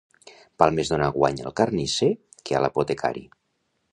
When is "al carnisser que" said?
1.49-2.57